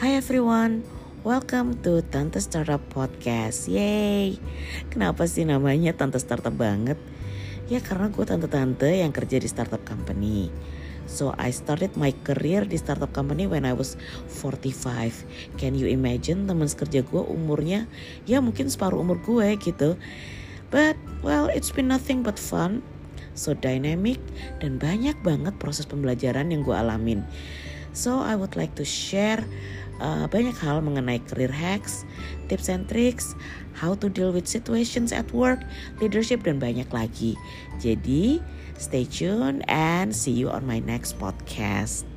Hi 0.00 0.16
everyone, 0.16 0.80
welcome 1.28 1.76
to 1.84 2.00
Tante 2.00 2.40
Startup 2.40 2.80
Podcast. 2.80 3.68
Yay! 3.68 4.40
Kenapa 4.88 5.28
sih 5.28 5.44
namanya 5.44 5.92
Tante 5.92 6.16
Startup 6.16 6.56
banget? 6.56 6.96
Ya 7.68 7.84
karena 7.84 8.08
gue 8.08 8.24
tante-tante 8.24 8.88
yang 8.88 9.12
kerja 9.12 9.36
di 9.36 9.44
startup 9.44 9.84
company. 9.84 10.48
So 11.04 11.36
I 11.36 11.52
started 11.52 12.00
my 12.00 12.16
career 12.24 12.64
di 12.64 12.80
startup 12.80 13.12
company 13.12 13.44
when 13.44 13.68
I 13.68 13.76
was 13.76 14.00
45. 14.40 15.60
Can 15.60 15.76
you 15.76 15.84
imagine 15.84 16.48
teman 16.48 16.72
sekerja 16.72 17.04
gue 17.04 17.20
umurnya 17.20 17.84
ya 18.24 18.40
mungkin 18.40 18.72
separuh 18.72 19.04
umur 19.04 19.20
gue 19.20 19.60
gitu. 19.60 20.00
But 20.72 20.96
well 21.20 21.52
it's 21.52 21.68
been 21.68 21.92
nothing 21.92 22.24
but 22.24 22.40
fun. 22.40 22.80
So 23.36 23.52
dynamic 23.52 24.16
dan 24.64 24.80
banyak 24.80 25.20
banget 25.20 25.60
proses 25.60 25.84
pembelajaran 25.84 26.56
yang 26.56 26.64
gue 26.64 26.72
alamin. 26.72 27.20
So 27.92 28.18
I 28.20 28.36
would 28.36 28.54
like 28.54 28.74
to 28.78 28.86
share 28.86 29.42
uh, 29.98 30.26
banyak 30.30 30.56
hal 30.58 30.80
mengenai 30.80 31.22
career 31.28 31.52
hacks, 31.52 32.06
tips 32.48 32.70
and 32.70 32.88
tricks, 32.88 33.34
how 33.74 33.94
to 33.98 34.08
deal 34.08 34.32
with 34.32 34.46
situations 34.46 35.12
at 35.12 35.28
work, 35.34 35.60
leadership 35.98 36.46
dan 36.46 36.58
banyak 36.58 36.88
lagi. 36.90 37.34
Jadi 37.82 38.40
stay 38.78 39.04
tune 39.04 39.62
and 39.68 40.14
see 40.14 40.32
you 40.32 40.48
on 40.48 40.64
my 40.64 40.78
next 40.80 41.18
podcast. 41.18 42.08